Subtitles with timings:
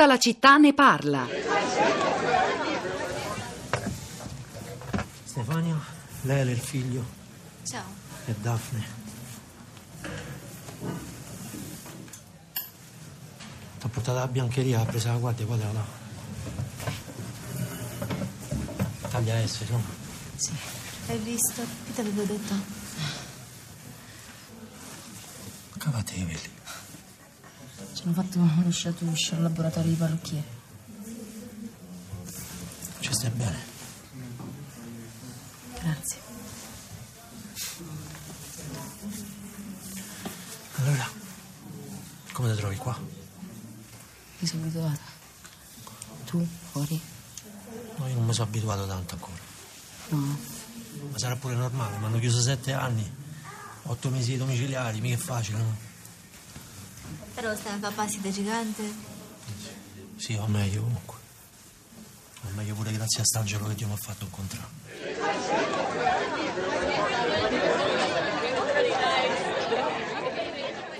[0.00, 1.28] Tutta la città ne parla.
[5.24, 5.78] Stefania,
[6.22, 7.04] Lele, il figlio
[7.64, 7.84] Ciao.
[8.24, 8.84] e Daphne.
[13.78, 15.84] T'ho portato alla biancheria, ha preso la guardia, qua te la do.
[19.10, 19.82] Taglia S, no?
[20.36, 20.52] Sì.
[21.08, 21.60] Hai visto?
[21.60, 22.54] Che ti avevo detto?
[25.76, 26.58] Cavate i capelli.
[28.00, 30.44] Ci hanno fatto lo sciatuscio al laboratorio di parrucchiere.
[33.00, 33.58] Ci stai bene?
[35.82, 36.18] Grazie.
[40.76, 41.10] Allora,
[42.32, 42.98] come ti trovi qua?
[44.38, 45.00] Mi sono abituata.
[46.24, 46.98] Tu, fuori?
[47.98, 49.40] No, io non mi sono abituato tanto ancora.
[50.08, 50.38] No.
[51.10, 53.06] Ma sarà pure normale, mi hanno chiuso sette anni,
[53.82, 55.88] otto mesi di domiciliari, mica è facile, no?
[57.34, 58.82] Però sta papà siete gigante?
[60.16, 61.16] Sì, va meglio comunque.
[62.42, 64.68] Va meglio pure grazie a st'angelo che Dio mi ha fatto incontrare.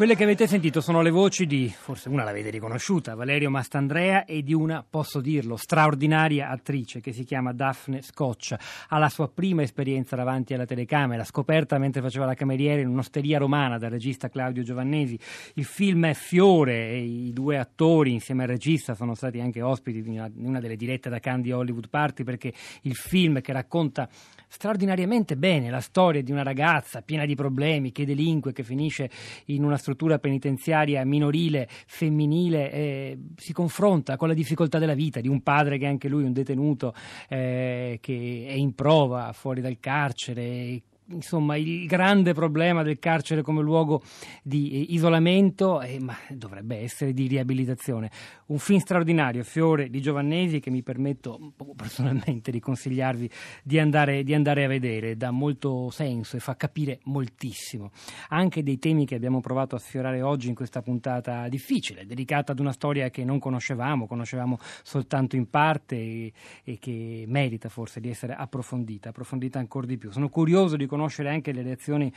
[0.01, 4.43] Quelle che avete sentito sono le voci di, forse una l'avete riconosciuta, Valerio Mastandrea e
[4.43, 8.57] di una, posso dirlo, straordinaria attrice che si chiama Daphne Scotch.
[8.89, 13.37] Ha la sua prima esperienza davanti alla telecamera, scoperta mentre faceva la cameriera in un'osteria
[13.37, 15.19] romana dal regista Claudio Giovannesi.
[15.57, 20.01] Il film è Fiore e i due attori insieme al regista sono stati anche ospiti
[20.01, 22.55] di una, di una delle dirette da Candy Hollywood Party perché
[22.85, 24.09] il film che racconta
[24.49, 29.11] straordinariamente bene la storia di una ragazza piena di problemi che delinque, che finisce
[29.45, 29.89] in una struttura
[30.19, 35.85] penitenziaria minorile, femminile, eh, si confronta con la difficoltà della vita di un padre che
[35.87, 36.95] è anche lui un detenuto
[37.29, 43.63] eh, che è in prova fuori dal carcere insomma il grande problema del carcere come
[43.63, 44.03] luogo
[44.43, 48.11] di eh, isolamento, eh, ma dovrebbe essere di riabilitazione.
[48.47, 53.31] Un film straordinario, Fiore di Giovannesi, che mi permetto personalmente di consigliarvi
[53.63, 57.91] di andare, di andare a vedere, dà molto senso e fa capire moltissimo.
[58.29, 62.59] Anche dei temi che abbiamo provato a sfiorare oggi in questa puntata difficile, dedicata ad
[62.59, 66.33] una storia che non conoscevamo, conoscevamo soltanto in parte e,
[66.65, 70.11] e che merita forse di essere approfondita, approfondita ancora di più.
[70.11, 72.13] Sono curioso di conoscere anche le reazioni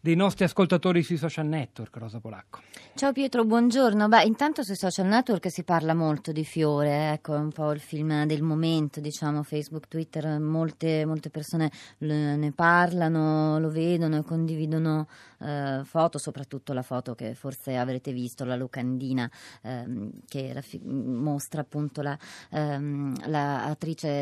[0.00, 2.60] dei nostri ascoltatori sui social network, Rosa Polacco.
[2.94, 4.08] Ciao Pietro, buongiorno.
[4.08, 7.80] Beh, intanto sui social network si parla molto di Fiore, ecco, è un po' il
[7.80, 15.06] film del momento, diciamo, Facebook, Twitter, molte, molte persone ne parlano, lo vedono e condividono
[15.40, 19.30] eh, foto, soprattutto la foto che forse avrete visto, la locandina
[19.62, 22.18] ehm, che raffi- mostra appunto la,
[22.50, 23.76] ehm, la,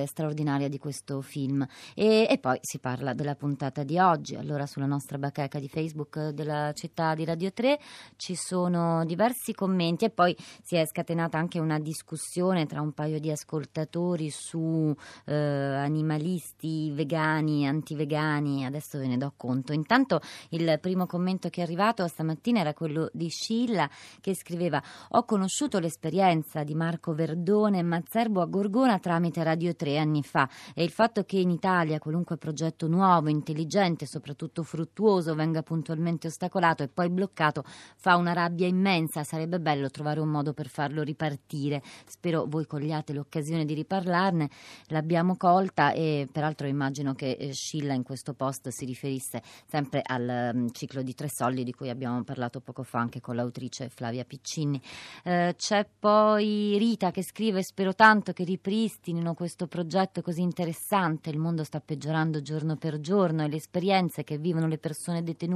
[0.07, 1.67] straordinaria di questo film.
[1.95, 6.31] E, e poi si parla della puntata di oggi, allora sulla nostra bacheca di Facebook
[6.31, 7.79] della città di Radio 3
[8.17, 13.21] ci sono diversi commenti e poi si è scatenata anche una discussione tra un paio
[13.21, 14.95] di ascoltatori su
[15.27, 19.73] eh, animalisti vegani, antivegani, adesso ve ne do conto.
[19.73, 20.21] Intanto
[20.51, 23.89] il primo commento che è arrivato stamattina era quello di Scilla
[24.21, 29.99] che scriveva ho conosciuto l'esperienza di Marco Verdone e Mazzerbo a Gorgona tramite Radio 3
[29.99, 35.35] anni fa e il fatto che in Italia qualunque progetto nuovo, intelligente e soprattutto fruttuoso
[35.35, 37.65] venga puntualmente ostacolato e poi bloccato
[37.97, 41.83] fa una rabbia immensa, sarebbe bello trovare un modo per farlo ripartire.
[42.07, 44.49] Spero voi cogliate l'occasione di riparlarne,
[44.87, 50.53] l'abbiamo colta e peraltro immagino che eh, Scilla in questo post si riferisse sempre al
[50.55, 54.25] um, ciclo di Tre Soldi di cui abbiamo parlato poco fa anche con l'autrice Flavia
[54.25, 54.81] Piccini.
[55.25, 61.39] Eh, c'è poi Rita che scrive spero tanto che ripristinino questo progetto così interessante, il
[61.39, 65.47] mondo sta peggiorando giorno per giorno e le esperienze che vivono le persone detenute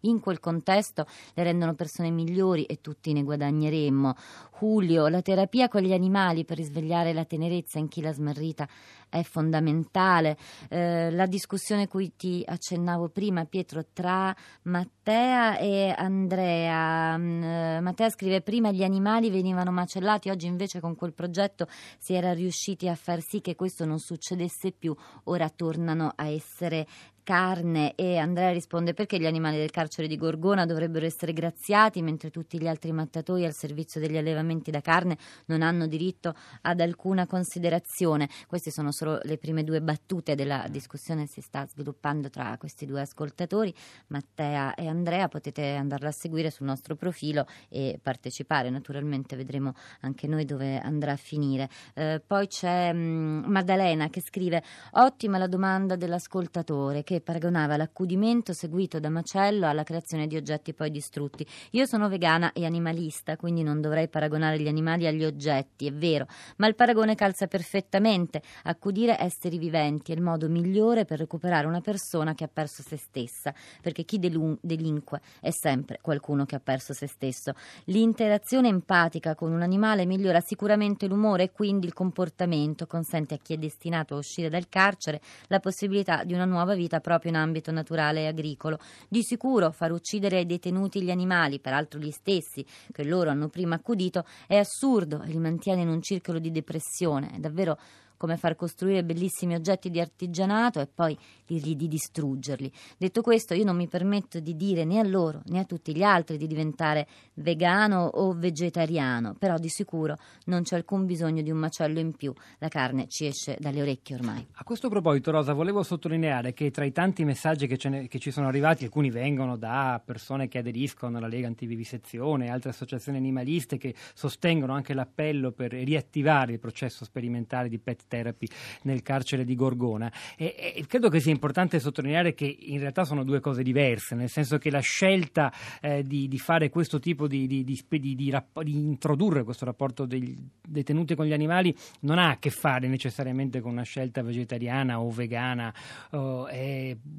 [0.00, 4.14] in quel contesto le rendono persone migliori e tutti ne guadagneremmo.
[4.58, 8.68] Julio, la terapia con gli animali per risvegliare la tenerezza in chi l'ha smarrita
[9.10, 10.38] è fondamentale.
[10.70, 17.18] Eh, la discussione cui ti accennavo prima, Pietro, tra Mattea e Andrea.
[17.18, 21.66] Mm, Mattea scrive prima gli animali venivano macellati, oggi invece con quel progetto
[21.98, 26.86] si era riusciti a far sì che questo non succedesse più, ora tornano a essere
[27.22, 32.30] carne e Andrea risponde perché gli animali del carcere di Gorgona dovrebbero essere graziati mentre
[32.30, 37.26] tutti gli altri mattatoi al servizio degli allevamenti da carne non hanno diritto ad alcuna
[37.26, 38.28] considerazione.
[38.48, 43.00] Queste sono solo le prime due battute della discussione si sta sviluppando tra questi due
[43.00, 43.74] ascoltatori,
[44.08, 45.26] Mattea e Andrea.
[45.28, 48.68] Potete andarla a seguire sul nostro profilo e partecipare.
[48.68, 51.70] Naturalmente vedremo anche noi dove andrà a finire.
[51.94, 54.62] Eh, poi c'è mh, Maddalena che scrive
[54.92, 60.90] ottima la domanda dell'ascoltatore che paragonava l'accudimento seguito da macello alla creazione di oggetti poi
[60.90, 61.46] distrutti.
[61.70, 66.26] Io sono vegana e animalista, quindi non dovrei paragonare gli animali agli oggetti, è vero,
[66.56, 68.42] ma il paragone calza perfettamente.
[68.90, 72.96] Accudire esseri viventi è il modo migliore per recuperare una persona che ha perso se
[72.96, 77.52] stessa, perché chi delinque è sempre qualcuno che ha perso se stesso.
[77.84, 83.54] L'interazione empatica con un animale migliora sicuramente l'umore e quindi il comportamento, consente a chi
[83.54, 87.70] è destinato a uscire dal carcere la possibilità di una nuova vita proprio in ambito
[87.70, 88.80] naturale e agricolo.
[89.08, 93.76] Di sicuro far uccidere ai detenuti gli animali, peraltro gli stessi che loro hanno prima
[93.76, 97.36] accudito, è assurdo e li mantiene in un circolo di depressione.
[97.36, 97.78] È davvero
[98.20, 102.70] come far costruire bellissimi oggetti di artigianato e poi dirgli di distruggerli.
[102.98, 106.02] Detto questo, io non mi permetto di dire né a loro né a tutti gli
[106.02, 111.56] altri di diventare vegano o vegetariano, però di sicuro non c'è alcun bisogno di un
[111.56, 112.30] macello in più.
[112.58, 114.46] La carne ci esce dalle orecchie ormai.
[114.52, 118.30] A questo proposito, Rosa, volevo sottolineare che tra i tanti messaggi che, ne, che ci
[118.30, 123.78] sono arrivati, alcuni vengono da persone che aderiscono alla Lega Antivivisezione e altre associazioni animaliste
[123.78, 128.48] che sostengono anche l'appello per riattivare il processo sperimentale di pet therapy
[128.82, 130.12] nel carcere di Gorgona.
[130.36, 134.28] E, e, credo che sia importante sottolineare che in realtà sono due cose diverse, nel
[134.28, 138.34] senso che la scelta eh, di, di, fare questo tipo di, di, di,
[138.64, 140.36] introdurre questo rapporto dei
[140.66, 145.10] detenuti con gli animali non ha a che fare necessariamente con una scelta vegetariana o
[145.10, 145.72] vegana.
[146.10, 146.48] Oh,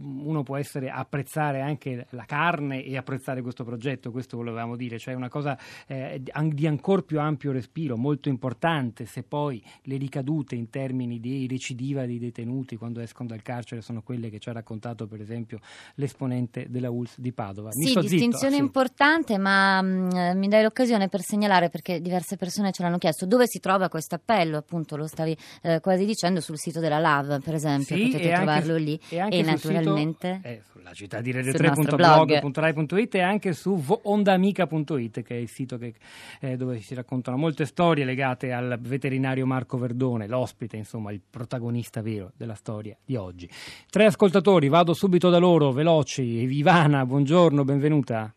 [0.02, 5.14] uno può essere, apprezzare anche la carne e apprezzare questo progetto, questo volevamo dire, cioè
[5.14, 5.58] una cosa
[5.88, 12.06] eh, di ancora più ampio respiro, molto importante, se poi le ricadute in di recidiva
[12.06, 15.60] dei detenuti quando escono dal carcere sono quelle che ci ha raccontato per esempio
[15.96, 17.70] l'esponente della ULS di Padova.
[17.74, 22.38] Mi sì, distinzione zitto, importante, ma mh, mm, mi dai l'occasione per segnalare perché diverse
[22.38, 26.42] persone ce l'hanno chiesto dove si trova questo appello, appunto lo stavi eh, quasi dicendo
[26.42, 30.48] sul sito della LAV per esempio, sì, potete trovarlo anche, lì e, e naturalmente sito,
[30.48, 35.94] eh, sulla città di radio3.blog.rai.it e anche su ondamica.it che è il sito che,
[36.40, 41.22] eh, dove si raccontano molte storie legate al veterinario Marco Verdone, l'ospite ospite, insomma, il
[41.30, 43.50] protagonista vero della storia di oggi.
[43.90, 46.22] Tre ascoltatori, vado subito da loro, veloci.
[46.22, 48.32] Ivana, buongiorno, benvenuta.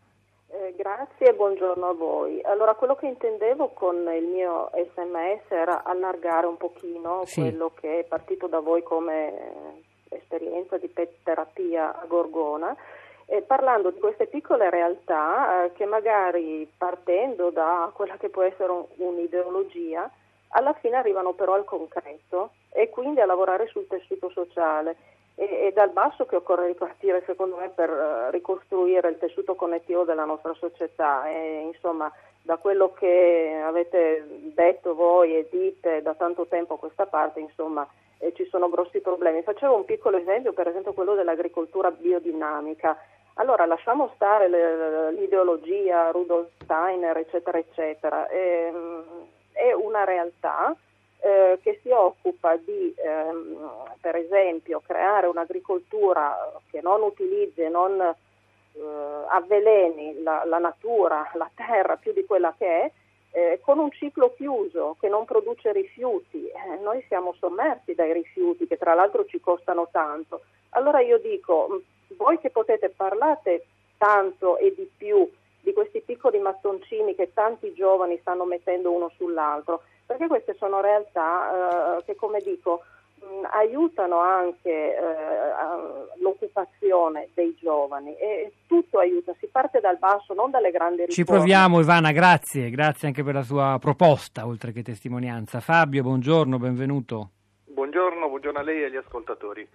[0.48, 2.40] Eh, grazie e buongiorno a voi.
[2.42, 7.40] Allora, quello che intendevo con il mio sms era allargare un pochino sì.
[7.40, 12.74] quello che è partito da voi come esperienza di pet terapia a Gorgona.
[13.26, 18.70] Eh, parlando di queste piccole realtà eh, che magari partendo da quella che può essere
[18.70, 20.10] un, un'ideologia
[20.56, 24.96] alla fine arrivano però al concreto e quindi a lavorare sul tessuto sociale.
[25.34, 30.24] È dal basso che occorre ripartire, secondo me, per uh, ricostruire il tessuto connettivo della
[30.24, 31.28] nostra società.
[31.28, 32.10] E, insomma,
[32.42, 34.24] da quello che avete
[34.54, 37.84] detto voi e dite da tanto tempo a questa parte, insomma,
[38.18, 39.42] eh, ci sono grossi problemi.
[39.42, 42.96] Facevo un piccolo esempio, per esempio quello dell'agricoltura biodinamica.
[43.34, 48.28] Allora, lasciamo stare le, l'ideologia, Rudolf Steiner, eccetera, eccetera.
[48.28, 48.72] E,
[49.54, 50.76] è una realtà
[51.20, 57.98] eh, che si occupa di, ehm, per esempio, creare un'agricoltura che non utilizzi e non
[58.00, 58.80] eh,
[59.28, 62.90] avveleni la, la, natura, la terra più di quella che è,
[63.30, 66.46] eh, con un ciclo chiuso che non produce rifiuti.
[66.46, 70.42] Eh, noi siamo sommersi dai rifiuti che tra l'altro ci costano tanto.
[70.70, 71.80] Allora io dico,
[72.16, 73.66] voi che potete parlate
[73.96, 75.26] tanto e di più
[75.64, 81.96] di questi piccoli mattoncini che tanti giovani stanno mettendo uno sull'altro, perché queste sono realtà
[81.98, 82.82] eh, che, come dico,
[83.14, 85.00] mh, aiutano anche eh,
[86.20, 91.14] l'occupazione dei giovani e tutto aiuta, si parte dal basso, non dalle grandi riforme.
[91.14, 95.60] Ci proviamo Ivana, grazie, grazie anche per la sua proposta, oltre che testimonianza.
[95.60, 97.30] Fabio, buongiorno, benvenuto.
[97.64, 99.66] Buongiorno, buongiorno a lei e agli ascoltatori.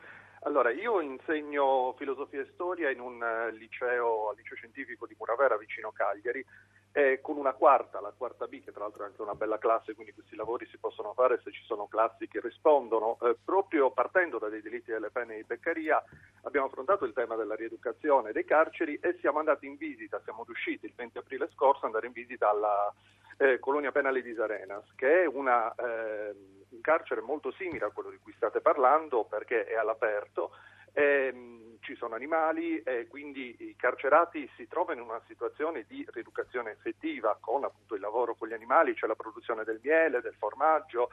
[0.44, 5.58] Allora, io insegno filosofia e storia in un uh, liceo, al liceo scientifico di Muravera
[5.58, 6.46] vicino Cagliari,
[6.94, 9.94] eh, con una quarta, la quarta B, che tra l'altro è anche una bella classe,
[9.94, 13.18] quindi questi lavori si possono fare se ci sono classi che rispondono.
[13.22, 16.02] Eh, proprio partendo da dei delitti delle pene di Beccaria
[16.44, 20.86] abbiamo affrontato il tema della rieducazione dei carceri e siamo andati in visita, siamo riusciti
[20.86, 22.94] il 20 aprile scorso ad andare in visita alla
[23.38, 26.34] eh, colonia penale di Sarenas, che è una eh,
[26.70, 30.52] un carcere molto simile a quello di cui state parlando perché è all'aperto,
[30.94, 36.72] ehm, ci sono animali e quindi i carcerati si trovano in una situazione di rieducazione
[36.72, 41.10] effettiva con appunto il lavoro con gli animali, c'è la produzione del miele, del formaggio,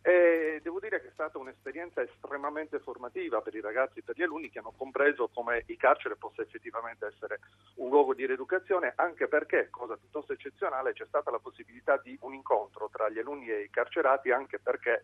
[0.00, 4.22] e devo dire che è stata un'esperienza estremamente formativa per i ragazzi e per gli
[4.22, 7.40] alunni che hanno compreso come il carcere possa effettivamente essere
[7.76, 12.34] un luogo di rieducazione, anche perché, cosa piuttosto eccezionale, c'è stata la possibilità di un
[12.34, 15.02] incontro tra gli alunni e i carcerati, anche perché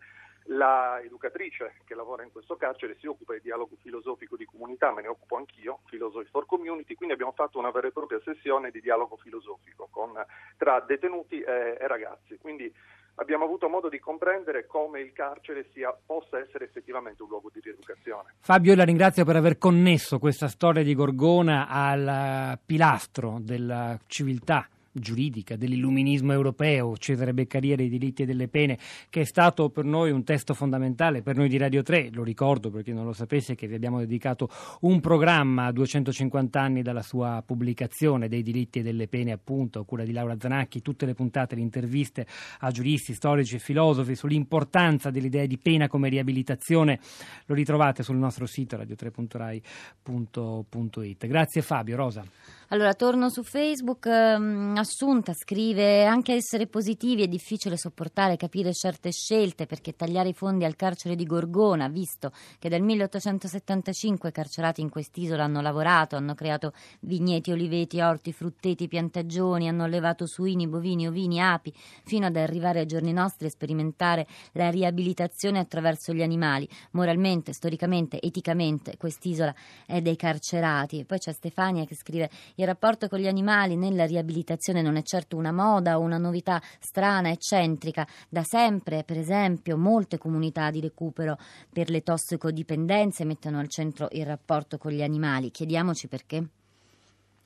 [0.49, 5.01] La educatrice che lavora in questo carcere si occupa di dialogo filosofico di comunità, me
[5.01, 8.79] ne occupo anch'io, Philosophy for Community, quindi abbiamo fatto una vera e propria sessione di
[8.79, 10.13] dialogo filosofico con,
[10.57, 12.37] tra detenuti e, e ragazzi.
[12.37, 12.71] Quindi
[13.15, 17.59] abbiamo avuto modo di comprendere come il carcere sia, possa essere effettivamente un luogo di
[17.61, 18.33] rieducazione.
[18.39, 24.67] Fabio, io la ringrazio per aver connesso questa storia di Gorgona al pilastro della civiltà
[24.95, 28.77] giuridica dell'illuminismo europeo, Cesare Beccaria dei diritti e delle pene,
[29.09, 32.69] che è stato per noi un testo fondamentale, per noi di Radio 3, lo ricordo
[32.69, 34.49] perché non lo sapesse che vi abbiamo dedicato
[34.81, 39.85] un programma a 250 anni dalla sua pubblicazione dei diritti e delle pene appunto, a
[39.85, 42.25] cura di Laura Zanacchi, tutte le puntate, le interviste
[42.59, 46.99] a giuristi, storici e filosofi sull'importanza dell'idea di pena come riabilitazione,
[47.45, 51.27] lo ritrovate sul nostro sito radio3.rai.it.
[51.27, 52.23] Grazie Fabio, Rosa.
[52.69, 54.05] Allora, torno su Facebook.
[54.05, 60.33] Um, Assunta scrive: Anche essere positivi è difficile sopportare, capire certe scelte perché tagliare i
[60.33, 66.33] fondi al carcere di Gorgona, visto che dal 1875 carcerati in quest'isola hanno lavorato, hanno
[66.33, 71.71] creato vigneti, oliveti, orti, frutteti, piantagioni, hanno allevato suini, bovini, ovini, api,
[72.03, 76.67] fino ad arrivare ai giorni nostri e sperimentare la riabilitazione attraverso gli animali.
[76.91, 79.53] Moralmente, storicamente, eticamente, quest'isola
[79.85, 80.97] è dei carcerati.
[80.99, 85.01] E poi c'è Stefania che scrive il rapporto con gli animali nella riabilitazione non è
[85.01, 88.07] certo una moda o una novità strana, eccentrica.
[88.29, 91.37] Da sempre, per esempio, molte comunità di recupero
[91.71, 95.51] per le tossicodipendenze mettono al centro il rapporto con gli animali.
[95.51, 96.47] Chiediamoci perché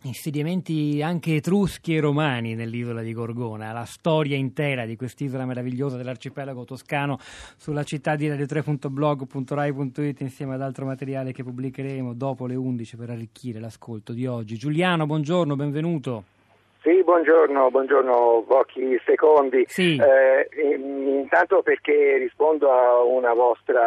[0.04, 6.64] insediamenti anche etruschi e romani nell'isola di Gorgona, la storia intera di quest'isola meravigliosa dell'arcipelago
[6.64, 7.20] toscano
[7.58, 13.60] sulla città di radio3.blog.rai.it insieme ad altro materiale che pubblicheremo dopo le 11 per arricchire
[13.60, 14.56] l'ascolto di oggi.
[14.58, 16.39] Giuliano, buongiorno, benvenuto.
[16.82, 19.66] Sì, buongiorno, buongiorno, pochi secondi.
[19.68, 19.98] Sì.
[19.98, 23.82] Eh, intanto perché rispondo a una vostra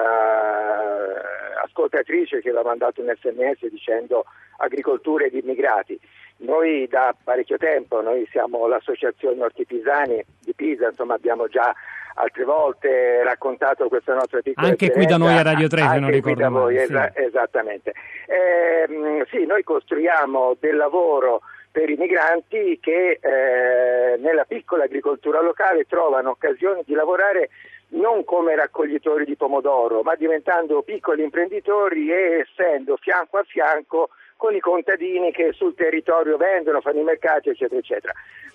[1.65, 4.27] ascoltatrice che aveva mandato un sms dicendo
[4.59, 5.99] agricoltura ed immigrati.
[6.39, 11.75] Noi da parecchio tempo, noi siamo l'associazione Orti Pisani di Pisa, insomma abbiamo già
[12.15, 16.11] altre volte raccontato questa nostra piccola Anche qui da noi a Radio 3, se non
[16.11, 16.75] ricordo male.
[16.75, 17.23] Voi, sì.
[17.23, 17.95] esattamente.
[18.27, 21.41] Eh, sì, noi costruiamo del lavoro
[21.73, 27.49] per i migranti che eh, nella piccola agricoltura locale trovano occasione di lavorare
[27.93, 34.55] non come raccoglitori di pomodoro, ma diventando piccoli imprenditori e essendo fianco a fianco con
[34.55, 38.12] i contadini che sul territorio vendono, fanno i mercati, eccetera, eccetera.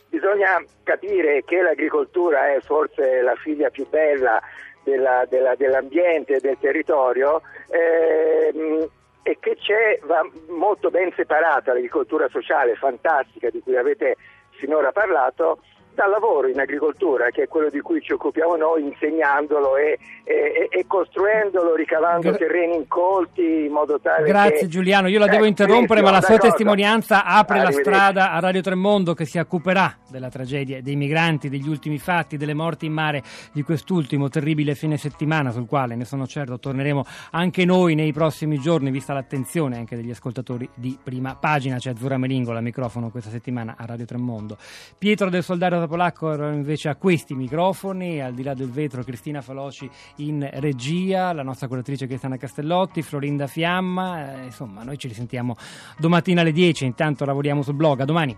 [0.09, 4.39] Bisogna capire che l'agricoltura è forse la figlia più bella
[4.83, 8.87] della, della, dell'ambiente e del territorio ehm,
[9.27, 14.15] e che c'è, va molto ben separata l'agricoltura sociale fantastica di cui avete
[14.51, 15.59] finora parlato
[15.97, 20.67] dal lavoro in agricoltura, che è quello di cui ci occupiamo noi, insegnandolo e, e,
[20.69, 24.67] e costruendolo, ricavando Gra- terreni incolti in modo tale Grazie che...
[24.67, 28.61] Giuliano, io la devo eh, interrompere, ma la sua testimonianza apre la strada a Radio
[28.61, 33.23] Tremondo che si occuperà della tragedia dei migranti, degli ultimi fatti, delle morti in mare
[33.51, 38.59] di quest'ultimo terribile fine settimana, sul quale ne sono certo torneremo anche noi nei prossimi
[38.59, 41.77] giorni, vista l'attenzione anche degli ascoltatori di prima pagina.
[41.77, 44.57] C'è Azzurra Melingola al microfono questa settimana a Radio Tremondo.
[44.95, 49.89] Pietro del Soldario Polacco invece a questi microfoni, al di là del vetro Cristina Faloci
[50.17, 55.55] in regia, la nostra curatrice Cristiana Castellotti, Florinda Fiamma, eh, insomma noi ci risentiamo
[55.97, 58.37] domattina alle 10, intanto lavoriamo sul blog, a domani.